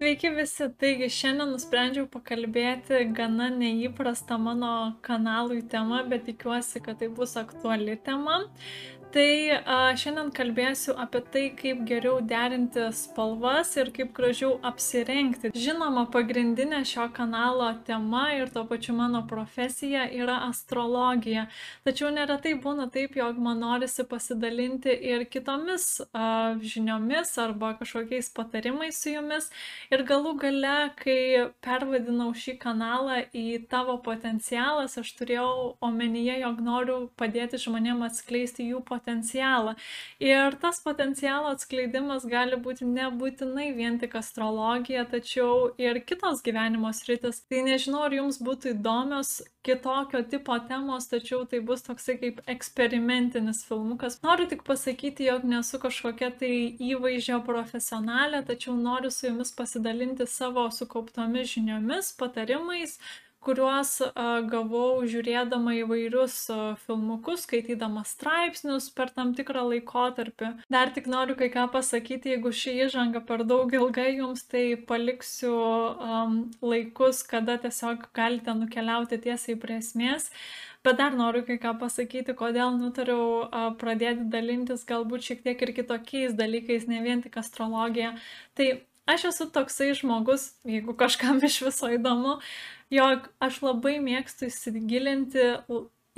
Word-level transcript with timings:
Sveiki 0.00 0.30
visi, 0.32 0.64
taigi 0.80 1.06
šiandien 1.12 1.50
nusprendžiau 1.52 2.06
pakalbėti 2.08 3.02
gana 3.18 3.50
neįprastą 3.52 4.38
mano 4.40 4.70
kanalui 5.04 5.60
temą, 5.74 5.98
bet 6.08 6.24
tikiuosi, 6.24 6.80
kad 6.86 6.96
tai 7.02 7.10
bus 7.18 7.36
aktuali 7.36 7.98
tema. 8.06 8.38
Tai 9.10 9.50
a, 9.66 9.76
šiandien 9.98 10.28
kalbėsiu 10.30 10.92
apie 11.02 11.18
tai, 11.34 11.40
kaip 11.58 11.80
geriau 11.88 12.20
derinti 12.22 12.84
spalvas 12.94 13.72
ir 13.80 13.88
kaip 13.90 14.12
gražiau 14.14 14.52
apsirengti. 14.70 15.50
Žinoma, 15.50 16.04
pagrindinė 16.14 16.84
šio 16.86 17.08
kanalo 17.16 17.72
tema 17.88 18.28
ir 18.36 18.52
to 18.54 18.62
pačiu 18.70 18.94
mano 18.94 19.24
profesija 19.26 20.04
yra 20.14 20.36
astrologija. 20.46 21.48
Tačiau 21.82 22.12
neretai 22.14 22.52
būna 22.62 22.86
taip, 22.94 23.16
jog 23.18 23.40
man 23.42 23.58
norisi 23.64 24.04
pasidalinti 24.06 24.94
ir 24.94 25.26
kitomis 25.32 25.88
a, 26.14 26.54
žiniomis 26.62 27.34
arba 27.42 27.72
kažkokiais 27.82 28.30
patarimais 28.38 29.02
su 29.02 29.16
jumis. 29.16 29.50
Ir 29.90 30.06
galų 30.06 30.36
gale, 30.44 30.76
kai 31.02 31.48
pervadinau 31.66 32.28
šį 32.30 32.56
kanalą 32.62 33.24
į 33.34 33.66
tavo 33.74 33.98
potencialas, 34.06 34.94
aš 35.02 35.12
turėjau 35.18 35.50
omenyje, 35.90 36.38
jog 36.46 36.62
noriu 36.62 37.02
padėti 37.18 37.58
žmonėms 37.66 38.06
atskleisti 38.12 38.70
jų 38.70 38.78
potencialą 38.78 38.98
potencialą. 39.00 39.74
Ir 40.20 40.56
tas 40.60 40.82
potencialo 40.84 41.54
atskleidimas 41.54 42.26
gali 42.28 42.58
būti 42.60 42.84
nebūtinai 42.84 43.70
vien 43.76 43.98
tik 44.02 44.18
astrologija, 44.20 45.06
tačiau 45.08 45.70
ir 45.80 46.02
kitos 46.04 46.44
gyvenimo 46.44 46.92
sritis. 46.92 47.40
Tai 47.48 47.64
nežinau, 47.70 48.04
ar 48.06 48.16
jums 48.20 48.40
būtų 48.44 48.74
įdomios 48.74 49.40
kitokio 49.64 50.22
tipo 50.28 50.56
temos, 50.68 51.08
tačiau 51.08 51.44
tai 51.48 51.60
bus 51.64 51.82
toksai 51.84 52.16
kaip 52.20 52.40
eksperimentinis 52.48 53.64
filmukas. 53.68 54.20
Noriu 54.24 54.48
tik 54.48 54.64
pasakyti, 54.68 55.28
jog 55.28 55.44
nesu 55.48 55.80
kažkokia 55.82 56.30
tai 56.42 56.52
įvaizdžio 56.90 57.40
profesionalė, 57.48 58.44
tačiau 58.48 58.76
noriu 58.76 59.12
su 59.12 59.28
jumis 59.28 59.52
pasidalinti 59.56 60.28
savo 60.28 60.68
sukauptomis 60.72 61.52
žiniomis, 61.56 62.14
patarimais, 62.20 62.98
kuriuos 63.44 63.96
gavau 64.50 65.00
žiūrėdama 65.08 65.74
įvairius 65.80 66.36
filmukus, 66.84 67.46
skaitydama 67.46 68.04
straipsnius 68.08 68.90
per 68.92 69.12
tam 69.16 69.32
tikrą 69.36 69.64
laikotarpį. 69.70 70.52
Dar 70.72 70.92
tik 70.94 71.08
noriu 71.10 71.36
kai 71.38 71.48
ką 71.52 71.66
pasakyti, 71.72 72.34
jeigu 72.34 72.52
ši 72.52 72.76
įžanga 72.86 73.24
per 73.26 73.44
daug 73.48 73.72
ilga 73.72 74.06
jums, 74.10 74.44
tai 74.50 74.64
paliksiu 74.88 75.54
um, 75.54 76.40
laikus, 76.60 77.22
kada 77.26 77.56
tiesiog 77.62 78.10
galite 78.16 78.56
nukeliauti 78.56 79.20
tiesiai 79.24 79.56
prie 79.60 79.78
esmės. 79.80 80.28
Bet 80.84 80.96
dar 80.96 81.12
noriu 81.12 81.42
kai 81.44 81.58
ką 81.60 81.74
pasakyti, 81.80 82.32
kodėl 82.36 82.76
nutariau 82.80 83.48
pradėti 83.80 84.24
dalintis 84.32 84.86
galbūt 84.88 85.26
šiek 85.26 85.42
tiek 85.44 85.64
ir 85.66 85.74
kitokiais 85.76 86.36
dalykais, 86.36 86.86
ne 86.88 87.02
vien 87.04 87.20
tik 87.20 87.36
astrologija. 87.36 88.14
Tai 88.56 88.68
aš 89.10 89.26
esu 89.34 89.48
toksai 89.52 89.90
žmogus, 89.98 90.54
jeigu 90.64 90.96
kažkam 90.96 91.42
iš 91.44 91.58
viso 91.66 91.90
įdomu, 91.92 92.38
jog 92.90 93.30
aš 93.40 93.62
labai 93.64 93.98
mėgstu 94.02 94.50
įsigilinti 94.50 95.48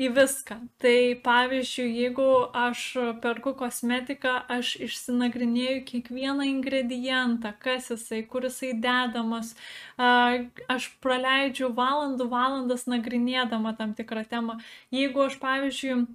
į 0.01 0.09
viską. 0.17 0.57
Tai 0.81 0.97
pavyzdžiui, 1.25 1.89
jeigu 2.01 2.29
aš 2.57 2.85
perku 3.25 3.53
kosmetiką, 3.59 4.33
aš 4.51 4.75
išsinagrinėju 4.87 5.83
kiekvieną 5.91 6.47
ingredientą, 6.49 7.53
kas 7.63 7.91
jisai, 7.93 8.23
kur 8.25 8.49
jisai 8.49 8.73
dedamas. 8.73 9.53
Aš 9.99 10.89
praleidžiu 11.05 11.71
valandų 11.77 12.29
valandas 12.33 12.89
nagrinėdama 12.89 13.77
tam 13.77 13.93
tikrą 13.99 14.25
temą. 14.29 14.59
Jeigu 14.95 15.27
aš, 15.29 15.39
pavyzdžiui, 15.43 16.07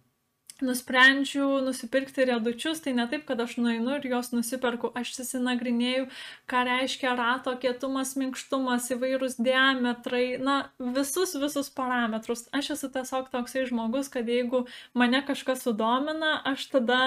nusprendžiau 0.65 1.61
nusipirkti 1.65 2.25
riedučius, 2.27 2.81
tai 2.83 2.93
ne 2.97 3.05
taip, 3.09 3.25
kad 3.27 3.41
aš 3.43 3.57
nueinu 3.61 3.97
ir 3.97 4.07
juos 4.09 4.31
nusiperku, 4.33 4.91
aš 4.97 5.13
susinagrinėjau, 5.17 6.05
ką 6.49 6.63
reiškia 6.67 7.15
rato 7.19 7.53
kietumas, 7.61 8.15
minkštumas, 8.19 8.89
įvairūs 8.95 9.39
diametrai, 9.41 10.25
na, 10.41 10.57
visus, 10.79 11.35
visus 11.39 11.71
parametrus. 11.73 12.47
Aš 12.55 12.73
esu 12.77 12.91
tiesiog 12.93 13.31
toksai 13.33 13.67
žmogus, 13.69 14.11
kad 14.13 14.29
jeigu 14.29 14.65
mane 14.97 15.21
kažkas 15.27 15.65
sudomina, 15.67 16.37
aš 16.47 16.69
tada 16.73 17.01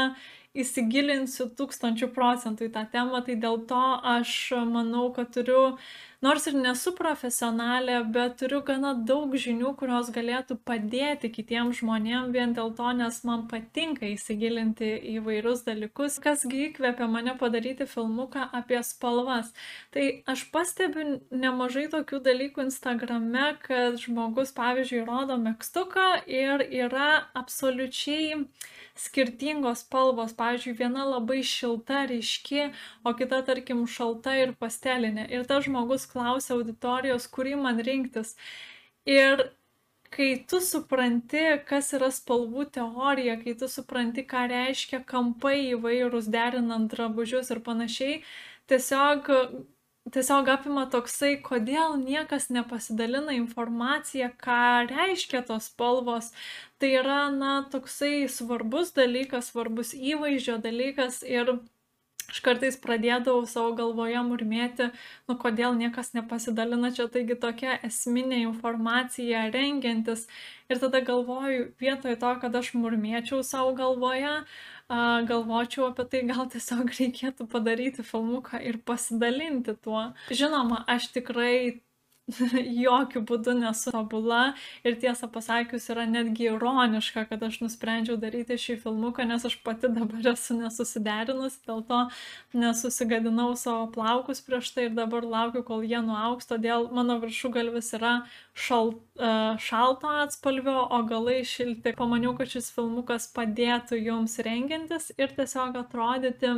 įsigilinsiu 0.58 1.46
tūkstančių 1.54 2.10
procentų 2.14 2.66
į 2.66 2.72
tą 2.74 2.82
temą, 2.90 3.20
tai 3.26 3.36
dėl 3.38 3.60
to 3.70 3.82
aš 4.16 4.32
manau, 4.66 5.10
kad 5.14 5.30
turiu 5.34 5.76
nors 6.24 6.46
ir 6.50 6.56
nesu 6.56 6.92
profesionalė, 6.96 7.96
bet 8.14 8.36
turiu 8.42 8.60
gana 8.66 8.92
daug 9.10 9.32
žinių, 9.44 9.72
kurios 9.80 10.10
galėtų 10.14 10.58
padėti 10.68 11.30
kitiems 11.32 11.80
žmonėms 11.80 12.34
vien 12.34 12.52
dėl 12.56 12.74
to, 12.76 12.90
nes 12.96 13.20
man 13.28 13.46
patinka 13.50 14.06
įsigilinti 14.08 14.90
į 15.14 15.16
vairius 15.26 15.64
dalykus, 15.68 16.18
kasgi 16.22 16.66
įkvėpė 16.68 17.08
mane 17.10 17.36
padaryti 17.40 17.88
filmuką 17.88 18.50
apie 18.60 18.82
spalvas. 18.86 19.54
Tai 19.94 20.06
aš 20.34 20.44
pastebiu 20.52 21.20
nemažai 21.32 21.86
tokių 21.92 22.20
dalykų 22.28 22.66
Instagrame, 22.68 23.54
kad 23.64 23.96
žmogus, 24.04 24.52
pavyzdžiui, 24.56 25.06
rodo 25.08 25.40
mėgstuką 25.40 26.10
ir 26.28 26.66
yra 26.68 27.10
absoliučiai 27.38 28.44
skirtingos 29.00 29.84
spalvos. 29.84 30.34
Pavyzdžiui, 30.38 30.76
viena 30.78 31.06
labai 31.08 31.40
šilta, 31.46 32.04
ryški, 32.10 32.66
o 33.04 33.14
kita, 33.18 33.42
tarkim, 33.48 33.86
šalta 33.88 34.36
ir 34.40 34.54
pastelinė. 34.60 35.28
Ir 35.32 35.46
tas 35.48 35.64
žmogus 35.68 36.06
klausia 36.10 36.56
auditorijos, 36.58 37.28
kurį 37.32 37.56
man 37.62 37.80
rinktis. 37.86 38.36
Ir 39.08 39.46
kai 40.14 40.30
tu 40.50 40.60
supranti, 40.64 41.42
kas 41.68 41.92
yra 41.96 42.10
spalvų 42.14 42.66
teorija, 42.74 43.36
kai 43.42 43.54
tu 43.58 43.68
supranti, 43.70 44.24
ką 44.26 44.46
reiškia 44.50 45.04
kampai 45.06 45.56
įvairūs 45.74 46.30
derinant 46.34 46.90
drabužius 46.92 47.52
ir 47.54 47.62
panašiai, 47.66 48.22
tiesiog 48.70 49.30
tiesiog 50.14 50.48
apima 50.52 50.86
toksai, 50.90 51.34
kodėl 51.44 51.96
niekas 52.00 52.48
nepasidalina 52.54 53.34
informacija, 53.36 54.30
ką 54.44 54.86
reiškia 54.90 55.42
tos 55.48 55.70
spalvos. 55.70 56.30
Tai 56.80 56.90
yra, 57.02 57.20
na, 57.34 57.60
toksai 57.72 58.24
svarbus 58.32 58.94
dalykas, 58.96 59.50
svarbus 59.52 59.92
įvaizdžio 59.94 60.56
dalykas 60.64 61.20
ir 61.26 61.58
aš 62.30 62.38
kartais 62.46 62.76
pradėdavau 62.78 63.42
savo 63.50 63.72
galvoje 63.78 64.20
murmėti, 64.22 64.90
nu 65.28 65.34
kodėl 65.40 65.74
niekas 65.78 66.12
nepasidalina 66.14 66.92
čia, 66.94 67.08
taigi 67.10 67.34
tokia 67.34 67.74
esminė 67.86 68.44
informacija 68.44 69.48
rengiantis. 69.54 70.28
Ir 70.70 70.78
tada 70.78 71.00
galvoju, 71.02 71.72
vietoj 71.82 72.14
to, 72.22 72.34
kad 72.42 72.54
aš 72.60 72.70
murmėčiau 72.78 73.42
savo 73.46 73.74
galvoje, 73.74 74.36
galvočiau 74.90 75.90
apie 75.90 76.06
tai, 76.10 76.22
gal 76.28 76.48
tiesiog 76.50 76.90
reikėtų 76.98 77.46
padaryti 77.50 78.04
filmuką 78.06 78.60
ir 78.66 78.80
pasidalinti 78.86 79.76
tuo. 79.84 80.10
Žinoma, 80.34 80.84
aš 80.90 81.10
tikrai 81.14 81.80
jokių 82.86 83.22
būdų 83.28 83.54
nesu 83.60 83.92
tobula 83.94 84.54
ir 84.86 84.96
tiesą 85.02 85.28
pasakius 85.32 85.88
yra 85.92 86.06
netgi 86.08 86.48
ironiška, 86.50 87.26
kad 87.30 87.42
aš 87.46 87.60
nusprendžiau 87.64 88.18
daryti 88.20 88.58
šį 88.60 88.76
filmuką, 88.84 89.26
nes 89.28 89.44
aš 89.48 89.56
pati 89.64 89.90
dabar 89.92 90.32
esu 90.32 90.56
nesusiderinus, 90.58 91.60
dėl 91.66 91.84
to 91.88 92.00
nesusigadinau 92.56 93.52
savo 93.60 93.88
plaukus 93.94 94.42
prieš 94.44 94.72
tai 94.74 94.88
ir 94.88 94.96
dabar 94.98 95.26
laukiu, 95.26 95.64
kol 95.66 95.84
jie 95.86 96.00
nuauks, 96.04 96.48
todėl 96.50 96.88
mano 96.94 97.18
viršugalvis 97.22 97.92
yra 97.98 98.14
šal, 98.54 98.94
e, 99.18 99.32
šalto 99.62 100.10
atspalvio, 100.24 100.86
o 100.90 101.02
galai 101.08 101.40
šilti. 101.46 101.94
Pamaniau, 101.98 102.34
kad 102.38 102.50
šis 102.52 102.70
filmukas 102.74 103.28
padėtų 103.34 104.00
jums 104.00 104.38
rengintis 104.44 105.10
ir 105.18 105.34
tiesiog 105.36 105.78
atrodyti 105.84 106.54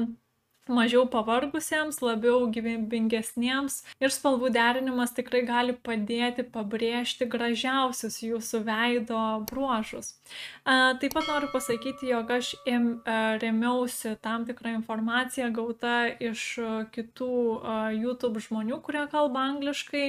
mažiau 0.71 1.07
pavargusiems, 1.11 1.99
labiau 2.05 2.47
gyvybingesniems 2.55 3.81
ir 4.03 4.13
spalvų 4.15 4.53
derinimas 4.55 5.15
tikrai 5.17 5.43
gali 5.47 5.75
padėti 5.75 6.45
pabrėžti 6.47 7.27
gražiausius 7.31 8.21
jūsų 8.23 8.63
veido 8.67 9.23
bruožus. 9.51 10.13
Taip 10.63 11.17
pat 11.17 11.27
noriu 11.27 11.49
pasakyti, 11.53 12.11
jog 12.13 12.31
aš 12.31 12.53
remiausi 13.43 14.15
tam 14.23 14.47
tikrą 14.47 14.77
informaciją 14.79 15.51
gauta 15.55 16.07
iš 16.23 16.45
kitų 16.95 17.33
YouTube 17.99 18.43
žmonių, 18.45 18.79
kurie 18.87 19.03
kalba 19.11 19.49
angliškai, 19.51 20.05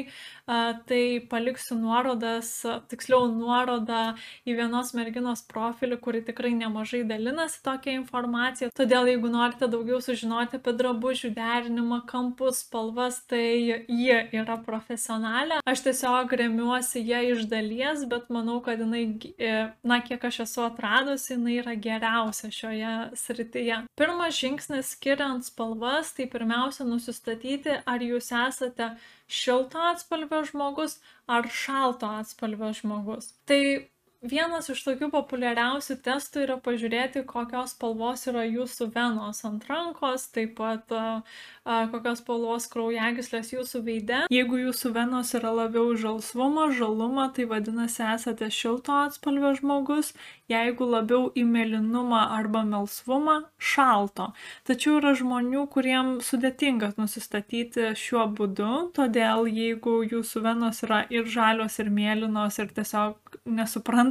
tai 0.45 1.01
paliksiu 1.31 1.79
nuorodas, 1.81 2.53
tiksliau 2.91 3.27
nuorodą 3.33 4.13
į 4.45 4.57
vienos 4.61 4.93
merginos 4.93 5.41
profilį, 5.49 5.97
kuri 6.03 6.21
tikrai 6.29 6.53
nemažai 6.57 7.01
dalinasi 7.09 7.63
tokią 7.65 7.97
informaciją. 8.03 8.69
Todėl 8.77 9.09
jeigu 9.09 9.31
norite 9.33 9.69
daugiau 9.71 9.99
sužinoti, 10.03 10.41
žinoti 10.43 10.59
apie 10.59 10.73
drabužių 10.77 11.29
derinimą, 11.35 12.03
kampus, 12.07 12.63
spalvas, 12.63 13.23
tai 13.27 13.83
ji 13.87 14.17
yra 14.33 14.57
profesionalė. 14.65 15.61
Aš 15.65 15.83
tiesiog 15.85 16.31
remiuosi 16.31 17.03
ją 17.03 17.21
iš 17.33 17.45
dalies, 17.47 18.05
bet 18.09 18.29
manau, 18.29 18.61
kad 18.61 18.79
jinai, 18.79 19.19
e, 19.37 19.73
na, 19.83 20.01
kiek 20.01 20.23
aš 20.23 20.43
esu 20.45 20.65
atradusi, 20.65 21.35
jinai 21.35 21.59
yra 21.61 21.75
geriausia 21.75 22.51
šioje 22.51 22.93
srityje. 23.15 23.85
Pirmas 23.95 24.35
žingsnis 24.35 24.93
skiriant 24.95 25.45
spalvas, 25.45 26.13
tai 26.13 26.27
pirmiausia 26.27 26.83
nusistatyti, 26.85 27.81
ar 27.85 27.99
jūs 27.99 28.31
esate 28.31 28.95
šilto 29.27 29.79
atspalvio 29.79 30.43
žmogus 30.45 30.99
ar 31.27 31.47
šalto 31.47 32.09
atspalvio 32.19 32.73
žmogus. 32.75 33.33
Tai 33.47 33.87
vienas 34.23 34.69
iš 34.71 34.81
tokių 34.85 35.09
populiariausių 35.13 35.97
testų 36.03 36.43
yra 36.45 36.57
pažiūrėti, 36.63 37.23
kokios 37.27 37.73
spalvos 37.75 38.23
yra 38.31 38.45
jūsų 38.47 38.89
venos 38.95 39.43
ant 39.47 39.65
rankos, 39.67 40.29
taip 40.33 40.55
pat 40.59 40.91
a, 40.95 41.21
a, 41.65 41.79
kokios 41.91 42.21
spalvos 42.23 42.67
kraujagyslės 42.71 43.53
jūsų 43.53 43.83
veide. 43.85 44.21
Jeigu 44.33 44.61
jūsų 44.61 44.93
venos 44.95 45.33
yra 45.37 45.51
labiau 45.53 45.91
žalsvumo, 45.99 46.69
žalumo, 46.77 47.27
tai 47.35 47.47
vadinasi 47.51 48.05
esate 48.13 48.49
šilto 48.53 48.95
atspalvio 49.03 49.53
žmogus, 49.59 50.13
jeigu 50.51 50.87
labiau 50.87 51.27
į 51.35 51.43
mėlynumą 51.49 52.23
arba 52.37 52.63
melsvumą, 52.67 53.39
šalto. 53.57 54.31
Tačiau 54.67 54.99
yra 55.01 55.13
žmonių, 55.19 55.65
kuriem 55.73 56.15
sudėtinga 56.23 56.93
nusistatyti 56.99 57.91
šiuo 57.99 58.29
būdu, 58.37 58.71
todėl 58.95 59.47
jeigu 59.51 59.99
jūsų 60.07 60.45
venos 60.47 60.83
yra 60.87 61.03
ir 61.11 61.27
žalios, 61.27 61.79
ir 61.83 61.91
mėlynos, 61.93 62.59
ir 62.61 62.71
tiesiog 62.75 63.37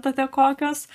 nesuprantate 0.02 0.28
kokios, 0.30 0.86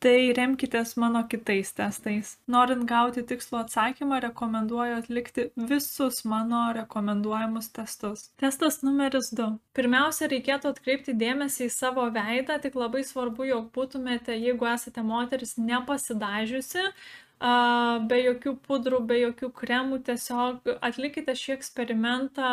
tai 0.00 0.34
remkitės 0.36 0.96
mano 1.00 1.22
kitais 1.28 1.72
testais. 1.72 2.36
Norint 2.46 2.84
gauti 2.84 3.22
tikslų 3.24 3.62
atsakymą, 3.62 4.20
rekomenduoju 4.20 4.98
atlikti 4.98 5.46
visus 5.56 6.24
mano 6.24 6.74
rekomenduojamus 6.74 7.70
testus. 7.72 8.30
Testas 8.36 8.82
numeris 8.82 9.32
2. 9.32 9.58
Pirmiausia, 9.72 10.28
reikėtų 10.28 10.74
atkreipti 10.74 11.14
dėmesį 11.16 11.68
į 11.68 11.72
savo 11.72 12.04
veidą, 12.12 12.58
tik 12.60 12.74
labai 12.76 13.04
svarbu, 13.04 13.48
jog 13.48 13.70
būtumėte, 13.72 14.36
jeigu 14.36 14.68
esate 14.68 15.02
moteris, 15.02 15.56
nepasidažiusi, 15.56 16.84
be 17.40 18.18
jokių 18.26 18.58
pudrų, 18.66 19.00
be 19.08 19.22
jokių 19.22 19.52
kremų, 19.56 20.02
tiesiog 20.04 20.68
atlikite 20.84 21.32
šį 21.32 21.56
eksperimentą 21.56 22.50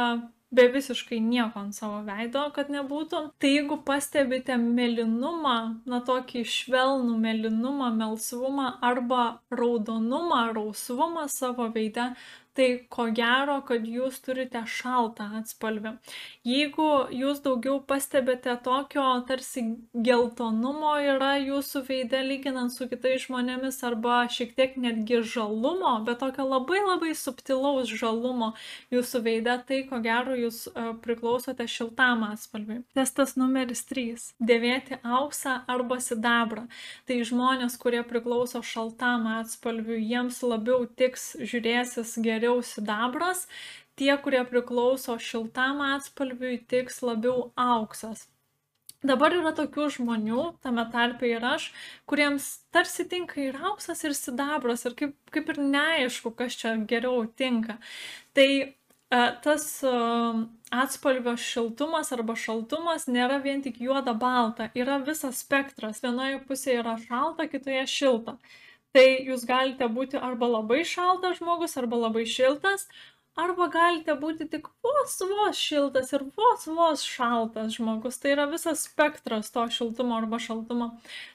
be 0.52 0.68
visiškai 0.68 1.20
nieko 1.24 1.62
ant 1.64 1.76
savo 1.76 2.02
veido, 2.08 2.44
kad 2.56 2.72
nebūtų. 2.74 3.22
Tai 3.40 3.52
jeigu 3.52 3.78
pastebite 3.88 4.58
melinumą, 4.60 5.58
na 5.88 6.02
tokį 6.08 6.44
švelnų 6.54 7.16
melinumą, 7.24 7.92
melsvumą 7.96 8.68
arba 8.84 9.24
raudonumą, 9.56 10.44
rausvumą 10.58 11.28
savo 11.32 11.70
veide, 11.76 12.12
tai 12.58 12.68
ko 12.92 13.08
gero, 13.16 13.60
kad 13.68 13.86
jūs 13.88 14.20
turite 14.26 14.62
šaltą 14.68 15.28
atspalvį. 15.40 15.94
Jeigu 16.48 16.88
jūs 17.16 17.40
daugiau 17.46 17.80
pastebite 17.88 18.54
tokio 18.66 19.06
tarsi 19.28 19.64
geltonumo 19.96 20.94
yra 21.14 21.34
jūsų 21.40 21.84
veide 21.88 22.22
lyginant 22.26 22.74
su 22.74 22.88
kitais 22.92 23.26
žmonėmis 23.26 23.80
arba 23.88 24.24
šiek 24.32 24.56
tiek 24.58 24.76
netgi 24.82 25.22
žalumo, 25.34 25.94
bet 26.08 26.20
tokio 26.24 26.48
labai 26.50 26.82
labai 26.84 27.14
subtilaus 27.18 27.92
žalumo 27.92 28.52
jūsų 28.94 29.24
veide, 29.28 29.56
tai 29.68 29.82
ko 29.90 30.02
gero 30.04 30.36
jūs 30.36 30.66
uh, 30.72 30.92
priklausote 31.04 31.68
šiltam 31.72 32.26
atspalviui. 32.28 32.82
Testas 32.98 33.38
numeris 33.40 33.86
3. 33.90 34.28
Dėvėti 34.44 35.00
auksą 35.06 35.62
arba 35.72 36.02
sidabrą. 36.04 36.68
Tai 37.08 37.20
žmonės, 37.28 37.78
kurie 37.82 38.04
priklauso 38.08 38.64
šaltam 38.66 39.28
atspalviui, 39.40 40.02
jiems 40.04 40.42
labiau 40.46 40.86
tiks 41.00 41.32
žiūrėsis 41.40 42.18
geriau 42.26 42.41
geriau 42.42 42.60
sidabras, 42.66 43.46
tie, 43.96 44.12
kurie 44.18 44.42
priklauso 44.50 45.18
šiltam 45.22 45.82
atspalviui, 45.86 46.58
tiks 46.68 47.02
labiau 47.06 47.52
auksas. 47.60 48.26
Dabar 49.02 49.34
yra 49.34 49.50
tokių 49.58 49.88
žmonių, 49.96 50.42
tame 50.62 50.84
tarpe 50.94 51.26
ir 51.26 51.42
aš, 51.42 51.72
kuriems 52.10 52.50
tarsi 52.74 53.08
tinka 53.10 53.40
ir 53.42 53.58
auksas, 53.58 54.04
ir 54.06 54.14
sidabras, 54.14 54.86
ir 54.86 54.94
kaip, 54.98 55.16
kaip 55.34 55.50
ir 55.50 55.58
neaišku, 55.58 56.36
kas 56.38 56.58
čia 56.60 56.76
geriau 56.90 57.24
tinka. 57.26 57.80
Tai 58.38 58.50
tas 59.42 59.66
atspalvio 60.72 61.34
šiltumas 61.36 62.14
arba 62.16 62.38
šaltumas 62.38 63.10
nėra 63.12 63.42
vien 63.44 63.66
tik 63.66 63.82
juoda 63.82 64.14
balta, 64.14 64.70
yra 64.78 65.02
visas 65.04 65.42
spektras. 65.44 66.00
Vienoje 66.06 66.38
pusėje 66.46 66.80
yra 66.86 66.96
šalta, 67.02 67.50
kitoje 67.52 67.82
šilta 67.90 68.38
tai 68.96 69.06
jūs 69.28 69.46
galite 69.48 69.88
būti 69.88 70.20
arba 70.20 70.50
labai 70.52 70.82
šaltas 70.88 71.40
žmogus, 71.40 71.78
arba 71.80 72.00
labai 72.06 72.26
šiltas, 72.28 72.88
arba 73.40 73.68
galite 73.72 74.14
būti 74.20 74.48
tik 74.52 74.68
vos 74.84 75.16
vos 75.24 75.58
šiltas 75.58 76.12
ir 76.14 76.26
vos 76.36 76.66
vos 76.68 77.04
šaltas 77.08 77.78
žmogus. 77.78 78.20
Tai 78.20 78.34
yra 78.36 78.46
visas 78.52 78.84
spektras 78.88 79.52
to 79.54 79.64
šiltumo 79.72 80.18
arba 80.18 80.40
šaltumo. 80.40 80.92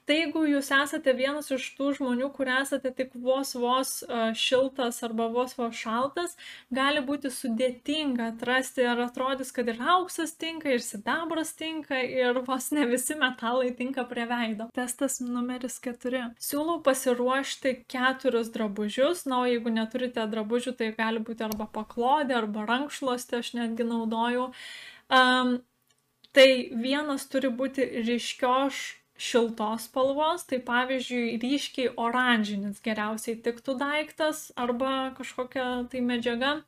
Tai 0.07 0.19
jeigu 0.19 0.45
jūs 0.47 0.71
esate 0.77 1.15
vienas 1.17 1.51
iš 1.51 1.71
tų 1.79 1.95
žmonių, 1.99 2.29
kur 2.37 2.51
esate 2.53 2.93
tik 2.95 3.15
vos 3.15 3.55
vos 3.59 3.95
uh, 4.07 4.31
šiltas 4.37 5.01
arba 5.07 5.27
vos 5.33 5.57
vos 5.59 5.75
šaltas, 5.75 6.37
gali 6.71 7.03
būti 7.07 7.33
sudėtinga 7.33 8.31
atrasti 8.35 8.85
ir 8.85 9.03
atrodys, 9.07 9.51
kad 9.57 9.67
ir 9.73 9.81
auksas 9.81 10.37
tinka, 10.37 10.71
ir 10.77 10.85
sidabras 10.85 11.55
tinka, 11.59 11.99
ir 11.99 12.43
vos 12.47 12.71
ne 12.77 12.87
visi 12.87 13.17
metalai 13.19 13.73
tinka 13.79 14.05
prie 14.07 14.29
veido. 14.31 14.69
Testas 14.77 15.19
numeris 15.25 15.81
4. 15.83 16.23
Siūlau 16.43 16.79
pasiruošti 16.87 17.75
keturis 17.91 18.53
drabužius, 18.55 19.25
na, 19.27 19.43
o 19.43 19.51
jeigu 19.51 19.73
neturite 19.73 20.23
drabužių, 20.31 20.77
tai 20.79 20.93
gali 20.95 21.25
būti 21.25 21.47
arba 21.47 21.67
paklausti 21.67 21.86
paklodę 21.87 22.37
arba 22.37 22.67
rankšluostę 22.67 23.39
aš 23.39 23.55
netgi 23.55 23.85
naudoju. 23.85 24.51
Um, 25.09 25.59
tai 26.35 26.71
vienas 26.75 27.29
turi 27.31 27.49
būti 27.49 27.87
ryškios 28.05 28.81
šiltos 29.17 29.87
spalvos, 29.89 30.45
tai 30.45 30.59
pavyzdžiui 30.61 31.39
ryškiai 31.41 31.95
oranžinis 31.97 32.83
geriausiai 32.85 33.39
tiktų 33.41 33.79
daiktas 33.81 34.51
arba 34.57 35.15
kažkokia 35.17 35.87
tai 35.89 36.03
medžiaga 36.05 36.59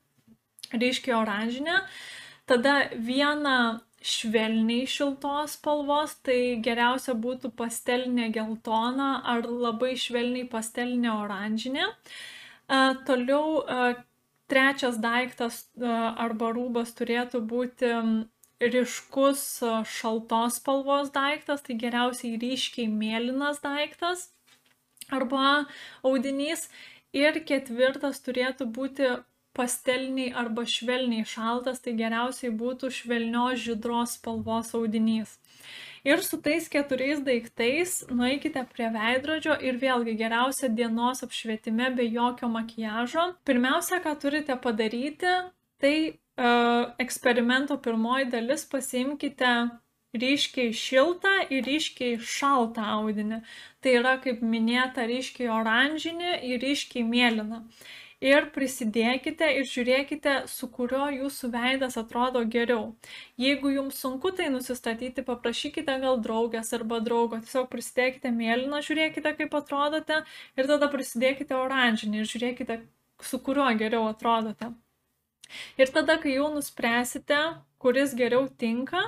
ryškiai 0.73 1.17
oranžinė. 1.19 1.83
Tada 2.49 2.89
viena 2.95 3.83
švelniai 4.01 4.87
šiltos 4.89 5.59
spalvos, 5.59 6.15
tai 6.25 6.57
geriausia 6.65 7.13
būtų 7.13 7.51
pastelinė 7.59 8.31
geltona 8.33 9.19
ar 9.27 9.45
labai 9.45 9.93
švelniai 9.99 10.49
pastelinė 10.49 11.13
oranžinė. 11.13 11.91
Toliau 13.05 13.61
trečias 14.49 14.99
daiktas 15.03 15.63
e, 15.77 15.93
arba 16.25 16.51
rūbas 16.57 16.95
turėtų 16.99 17.43
būti 17.53 17.93
ryškus 18.75 19.43
e, 19.63 19.73
šaltos 19.99 20.59
spalvos 20.61 21.13
daiktas, 21.15 21.65
tai 21.67 21.79
geriausiai 21.83 22.41
ryškiai 22.43 22.89
mėlynas 22.91 23.63
daiktas 23.65 24.29
arba 25.15 25.67
audinys. 26.03 26.69
Ir 27.17 27.39
ketvirtas 27.49 28.21
turėtų 28.21 28.67
būti 28.77 29.15
pasteliniai 29.59 30.33
arba 30.43 30.65
švelniai 30.69 31.27
šaltas, 31.27 31.83
tai 31.85 31.97
geriausiai 31.99 32.55
būtų 32.63 32.93
švelnios 33.01 33.61
žydros 33.67 34.17
spalvos 34.19 34.75
audinys. 34.79 35.37
Ir 36.07 36.23
su 36.23 36.39
tais 36.41 36.69
keturiais 36.71 37.21
daiktais 37.27 38.05
nueikite 38.11 38.63
prie 38.73 38.87
veidrodžio 38.95 39.57
ir 39.67 39.81
vėlgi 39.83 40.15
geriausia 40.21 40.71
dienos 40.71 41.25
apšvietime 41.27 41.91
be 41.97 42.07
jokio 42.07 42.49
makiažo. 42.53 43.25
Pirmiausia, 43.49 43.99
ką 44.05 44.15
turite 44.23 44.57
padaryti, 44.63 45.35
tai 45.83 45.97
uh, 46.09 46.95
eksperimento 47.03 47.77
pirmoji 47.83 48.31
dalis 48.31 48.65
pasiimkite 48.71 49.53
ryškiai 50.19 50.73
šiltą 50.73 51.35
ir 51.53 51.67
ryškiai 51.67 52.17
šaltą 52.23 52.87
audinį. 52.95 53.43
Tai 53.83 53.97
yra, 54.01 54.17
kaip 54.23 54.41
minėta, 54.55 55.05
ryškiai 55.11 55.51
oranžinį 55.53 56.39
ir 56.53 56.63
ryškiai 56.65 57.05
mėlyną 57.05 57.65
ir 58.25 58.49
prisidėkite 58.55 59.49
ir 59.61 59.67
žiūrėkite, 59.69 60.35
su 60.51 60.69
kurio 60.75 61.07
jūsų 61.15 61.51
veidas 61.55 61.99
atrodo 62.01 62.43
geriau. 62.51 62.97
Jeigu 63.39 63.71
jums 63.75 64.01
sunku 64.03 64.33
tai 64.35 64.49
nusistatyti, 64.55 65.25
paprašykite 65.27 65.99
gal 66.03 66.19
draugės 66.25 66.73
arba 66.77 67.01
draugo, 67.05 67.39
tiesiog 67.45 67.71
prisidėkite 67.73 68.33
mėlyną, 68.35 68.83
žiūrėkite, 68.87 69.35
kaip 69.39 69.55
atrodote 69.61 70.23
ir 70.59 70.71
tada 70.73 70.91
prisidėkite 70.93 71.57
oranžinį 71.59 72.23
ir 72.23 72.33
žiūrėkite, 72.33 72.81
su 73.23 73.41
kuriuo 73.43 73.71
geriau 73.79 74.11
atrodote. 74.11 74.73
Ir 75.81 75.89
tada, 75.95 76.19
kai 76.21 76.35
jau 76.35 76.51
nuspręsite, 76.53 77.39
kuris 77.81 78.13
geriau 78.19 78.51
tinka, 78.61 79.07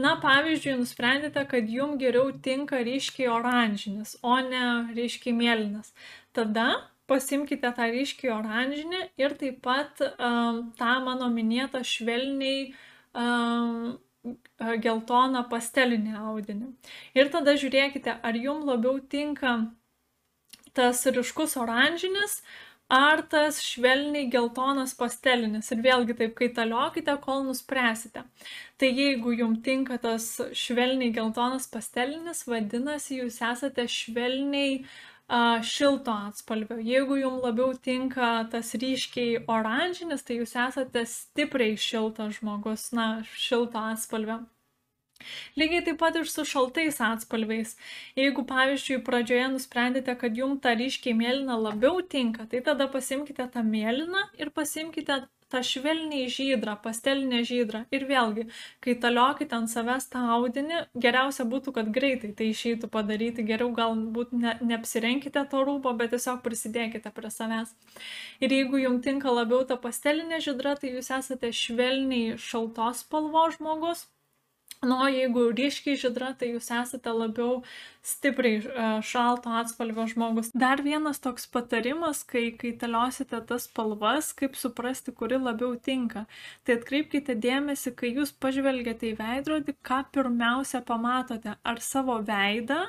Na, 0.00 0.14
pavyzdžiui, 0.16 0.78
nusprendėte, 0.80 1.42
kad 1.50 1.66
jums 1.68 1.98
geriau 2.00 2.30
tinka 2.44 2.78
ryškiai 2.86 3.26
oranžinis, 3.28 4.14
o 4.24 4.38
ne 4.46 4.62
ryškiai 4.96 5.34
mėlynas. 5.36 5.90
Tada 6.32 6.68
pasimkite 7.10 7.72
tą 7.76 7.88
ryškiai 7.90 8.30
oranžinį 8.36 9.02
ir 9.20 9.34
taip 9.40 9.58
pat 9.66 10.00
um, 10.06 10.62
tą 10.78 10.94
mano 11.06 11.28
minėtą 11.34 11.82
švelniai 11.86 12.70
um, 13.18 13.98
geltoną 14.84 15.44
pastelinį 15.50 16.16
audinį. 16.20 16.72
Ir 17.16 17.30
tada 17.34 17.56
žiūrėkite, 17.60 18.18
ar 18.22 18.36
jums 18.36 18.68
labiau 18.68 19.00
tinka 19.00 19.54
tas 20.76 21.00
ryškus 21.06 21.56
oranžinis, 21.58 22.40
ar 22.90 23.22
tas 23.32 23.60
švelniai 23.64 24.28
geltonas 24.30 24.92
pastelinis. 24.98 25.70
Ir 25.72 25.82
vėlgi 25.86 26.16
taip 26.18 26.34
kaitaliokite, 26.38 27.14
kol 27.24 27.44
nuspręsite. 27.46 28.24
Tai 28.78 28.90
jeigu 28.90 29.32
jums 29.38 29.62
tinka 29.66 29.98
tas 30.02 30.26
švelniai 30.52 31.14
geltonas 31.16 31.70
pastelinis, 31.72 32.44
vadinasi, 32.50 33.22
jūs 33.22 33.40
esate 33.46 33.86
švelniai 33.88 34.82
uh, 34.82 34.90
šilto 35.62 36.12
atspalvio. 36.28 36.78
Jeigu 36.82 37.16
jums 37.20 37.44
labiau 37.44 37.74
tinka 37.78 38.30
tas 38.50 38.74
ryškiai 38.74 39.44
oranžinis, 39.46 40.24
tai 40.26 40.40
jūs 40.40 40.56
esate 40.58 41.04
stipriai 41.06 41.76
šiltas 41.78 42.40
žmogus, 42.40 42.90
na, 42.96 43.10
šilto 43.38 43.78
atspalvio. 43.92 44.40
Lygiai 45.60 45.84
taip 45.84 45.98
pat 46.00 46.16
ir 46.16 46.28
su 46.32 46.44
šaltais 46.48 47.00
atspalviais. 47.04 47.74
Jeigu, 48.18 48.44
pavyzdžiui, 48.48 49.02
pradžioje 49.04 49.50
nusprendėte, 49.54 50.14
kad 50.22 50.38
jums 50.40 50.62
ta 50.64 50.72
ryškiai 50.78 51.16
mėlyna 51.16 51.58
labiau 51.60 52.00
tinka, 52.14 52.46
tai 52.50 52.62
tada 52.64 52.88
pasimkite 52.88 53.46
tą 53.54 53.64
mėlyną 53.66 54.24
ir 54.40 54.50
pasimkite 54.56 55.20
tą 55.52 55.62
švelniai 55.66 56.28
žydrą, 56.32 56.76
pastelinę 56.84 57.42
žydrą. 57.48 57.82
Ir 57.94 58.06
vėlgi, 58.08 58.46
kai 58.84 58.96
taliokite 59.02 59.56
ant 59.58 59.72
savęs 59.72 60.08
tą 60.12 60.22
audinį, 60.36 60.84
geriausia 61.06 61.46
būtų, 61.50 61.74
kad 61.78 61.90
greitai 61.94 62.32
tai 62.36 62.50
išeitų 62.54 62.90
padaryti. 62.92 63.46
Geriau 63.46 63.72
galbūt 63.76 64.36
ne, 64.36 64.56
neapsirenkite 64.72 65.44
to 65.50 65.64
rūbo, 65.66 65.94
bet 65.98 66.14
tiesiog 66.14 66.44
prisidėkite 66.46 67.12
prie 67.16 67.32
savęs. 67.34 67.74
Ir 68.40 68.54
jeigu 68.54 68.80
jums 68.84 69.04
tinka 69.04 69.32
labiau 69.32 69.64
ta 69.66 69.80
pastelinė 69.80 70.40
žydra, 70.44 70.76
tai 70.80 70.94
jūs 70.94 71.12
esate 71.18 71.52
švelniai 71.56 72.38
šaltos 72.40 73.04
spalvos 73.04 73.58
žmogus 73.58 74.06
Na, 74.80 74.96
o 75.04 75.08
jeigu 75.12 75.42
ryškiai 75.52 75.98
žydra, 76.00 76.30
tai 76.40 76.46
jūs 76.54 76.70
esate 76.72 77.12
labiau 77.12 77.58
stipriai 78.10 78.60
e, 78.64 78.84
šalto 79.04 79.52
atspalvio 79.60 80.06
žmogus. 80.08 80.48
Dar 80.62 80.80
vienas 80.86 81.20
toks 81.20 81.44
patarimas, 81.56 82.22
kai 82.30 82.46
kaitaliosite 82.62 83.42
tas 83.50 83.66
spalvas, 83.68 84.30
kaip 84.38 84.56
suprasti, 84.56 85.12
kuri 85.18 85.36
labiau 85.42 85.74
tinka. 85.88 86.24
Tai 86.64 86.78
atkreipkite 86.78 87.36
dėmesį, 87.44 87.92
kai 88.00 88.14
jūs 88.16 88.32
pažvelgiate 88.46 89.10
į 89.10 89.18
veidrodį, 89.20 89.76
ką 89.84 90.00
pirmiausia 90.16 90.80
pamatote. 90.92 91.58
Ar 91.60 91.84
savo 91.84 92.16
veidą, 92.32 92.80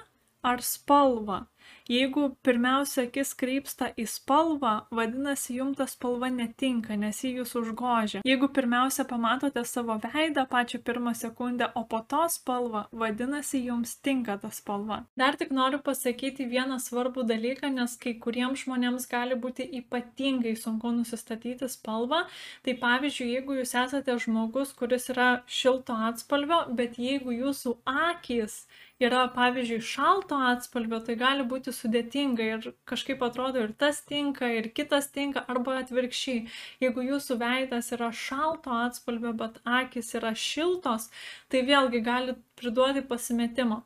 ar 0.47 0.63
spalvą. 0.63 1.43
Jeigu 1.91 2.29
pirmiausia 2.45 3.03
akis 3.03 3.33
krypsta 3.35 3.89
į 3.99 4.05
spalvą, 4.07 4.69
vadinasi, 4.95 5.57
jums 5.57 5.75
ta 5.75 5.83
spalva 5.91 6.29
netinka, 6.31 6.95
nes 6.95 7.17
jį 7.19 7.31
jūs 7.41 7.49
užgožia. 7.59 8.21
Jeigu 8.23 8.47
pirmiausia 8.55 9.03
pamatote 9.09 9.59
savo 9.67 9.97
veidą 9.99 10.45
pačią 10.47 10.79
pirmą 10.87 11.11
sekundę, 11.19 11.67
o 11.75 11.83
po 11.91 11.99
to 12.13 12.21
spalvą, 12.31 12.85
vadinasi, 13.01 13.59
jums 13.65 13.97
tinka 13.99 14.37
ta 14.39 14.53
spalva. 14.55 15.01
Dar 15.19 15.35
tik 15.41 15.51
noriu 15.57 15.81
pasakyti 15.83 16.47
vieną 16.53 16.77
svarbų 16.79 17.25
dalyką, 17.27 17.73
nes 17.75 17.97
kai 17.99 18.13
kuriems 18.23 18.63
žmonėms 18.63 19.09
gali 19.11 19.35
būti 19.35 19.67
ypatingai 19.81 20.53
sunku 20.55 20.93
nusistatyti 20.95 21.67
spalvą. 21.75 22.21
Tai 22.63 22.77
pavyzdžiui, 22.85 23.27
jeigu 23.33 23.59
jūs 23.59 23.75
esate 23.83 24.15
žmogus, 24.27 24.71
kuris 24.79 25.11
yra 25.11 25.29
šilto 25.59 25.99
atspalvio, 26.07 26.61
bet 26.71 26.95
jeigu 27.03 27.35
jūsų 27.35 27.75
akis 27.83 28.61
yra, 29.01 29.25
pavyzdžiui, 29.35 29.81
šalto 29.81 30.37
atspalvio, 30.51 30.99
tai 31.05 31.15
gali 31.19 31.45
būti 31.47 31.73
sudėtinga 31.81 32.47
ir 32.47 32.67
kažkaip 32.89 33.23
atrodo 33.25 33.63
ir 33.65 33.73
tas 33.83 34.01
tinka, 34.07 34.49
ir 34.59 34.69
kitas 34.77 35.09
tinka, 35.13 35.43
arba 35.51 35.79
atvirkščiai. 35.81 36.45
Jeigu 36.83 37.05
jūsų 37.09 37.37
veidas 37.41 37.91
yra 37.97 38.11
šalto 38.15 38.73
atspalvio, 38.85 39.33
bet 39.37 39.59
akis 39.65 40.13
yra 40.19 40.33
šiltos, 40.37 41.09
tai 41.51 41.65
vėlgi 41.67 42.03
gali 42.05 42.37
priduoti 42.61 43.03
pasimetimo. 43.09 43.81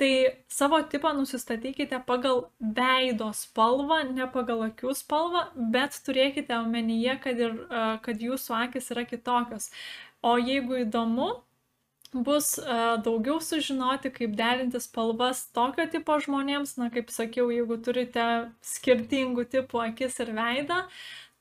Tai 0.00 0.10
savo 0.48 0.80
tipą 0.92 1.12
nusistatykite 1.14 2.00
pagal 2.06 2.46
veido 2.58 3.28
spalvą, 3.36 4.00
ne 4.16 4.26
pagal 4.32 4.64
akių 4.70 4.94
spalvą, 4.98 5.44
bet 5.74 5.98
turėkite 6.06 6.56
omenyje, 6.56 7.18
kad, 7.22 7.42
ir, 7.46 7.58
kad 8.06 8.24
jūsų 8.26 8.56
akis 8.64 8.90
yra 8.94 9.04
kitokios. 9.06 9.68
O 10.22 10.38
jeigu 10.40 10.80
įdomu, 10.84 11.28
bus 12.12 12.58
uh, 12.60 13.00
daugiau 13.04 13.40
sužinoti, 13.40 14.12
kaip 14.12 14.36
derinti 14.36 14.80
spalvas 14.82 15.46
tokio 15.56 15.86
tipo 15.90 16.18
žmonėms, 16.20 16.76
na, 16.80 16.90
kaip 16.92 17.10
sakiau, 17.12 17.48
jeigu 17.54 17.78
turite 17.80 18.26
skirtingų 18.74 19.46
tipų 19.54 19.80
akis 19.86 20.20
ir 20.20 20.34
veidą, 20.36 20.82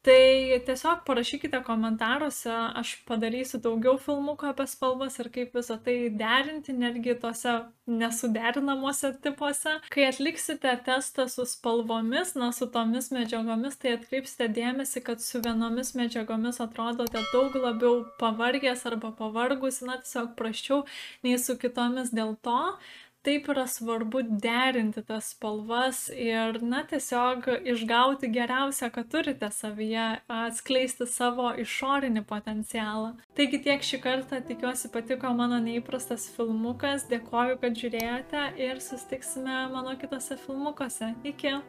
Tai 0.01 0.59
tiesiog 0.65 1.03
parašykite 1.05 1.59
komentaruose, 1.61 2.49
aš 2.79 2.95
padarysiu 3.05 3.59
daugiau 3.61 3.99
filmukų 4.01 4.47
apie 4.49 4.65
spalvas 4.65 5.19
ir 5.21 5.27
kaip 5.35 5.53
visą 5.53 5.77
tai 5.85 5.93
derinti, 6.17 6.73
netgi 6.73 7.13
tose 7.21 7.53
nesuderinamuose 7.85 9.11
tipuose. 9.21 9.75
Kai 9.93 10.07
atliksite 10.07 10.73
testą 10.87 11.27
su 11.29 11.45
spalvomis, 11.51 12.33
na, 12.33 12.49
su 12.49 12.65
tomis 12.73 13.11
medžiagomis, 13.13 13.77
tai 13.77 13.93
atkreipsite 13.99 14.49
dėmesį, 14.57 15.05
kad 15.05 15.21
su 15.21 15.43
vienomis 15.45 15.93
medžiagomis 15.99 16.57
atrodote 16.65 17.21
daug 17.29 17.61
labiau 17.61 18.01
pavargęs 18.17 18.87
arba 18.89 19.13
pavargus, 19.21 19.83
na, 19.85 20.01
tiesiog 20.01 20.33
praščiau 20.41 20.81
nei 21.21 21.37
su 21.37 21.59
kitomis 21.61 22.09
dėl 22.09 22.33
to 22.41 22.57
taip 23.25 23.49
yra 23.53 23.65
svarbu 23.69 24.21
derinti 24.43 25.03
tas 25.05 25.31
spalvas 25.33 26.03
ir, 26.15 26.61
na, 26.65 26.83
tiesiog 26.89 27.49
išgauti 27.73 28.29
geriausią, 28.33 28.91
ką 28.95 29.03
turite 29.11 29.51
savyje, 29.53 30.07
atskleisti 30.31 31.07
savo 31.09 31.51
išorinį 31.65 32.25
potencialą. 32.29 33.13
Taigi 33.37 33.61
tiek 33.67 33.85
šį 33.85 34.01
kartą, 34.05 34.41
tikiuosi 34.47 34.91
patiko 34.93 35.33
mano 35.37 35.61
neįprastas 35.63 36.29
filmukas, 36.35 37.05
dėkoju, 37.11 37.59
kad 37.61 37.77
žiūrėjote 37.83 38.47
ir 38.69 38.81
sustiksime 38.83 39.67
mano 39.75 39.97
kitose 40.01 40.39
filmukuose. 40.45 41.13
Iki! 41.33 41.59